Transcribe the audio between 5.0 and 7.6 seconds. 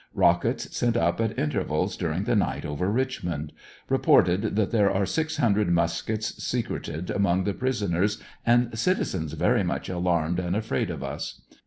six hundred muskets secreted among the